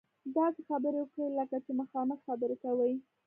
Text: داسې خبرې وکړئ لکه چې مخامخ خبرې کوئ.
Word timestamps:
داسې 0.35 0.61
خبرې 0.69 0.99
وکړئ 1.01 1.29
لکه 1.39 1.57
چې 1.65 1.71
مخامخ 1.81 2.19
خبرې 2.27 2.55
کوئ. 2.63 2.93